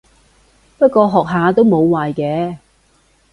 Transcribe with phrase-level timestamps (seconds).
[0.79, 2.57] 不過學下都冇壞嘅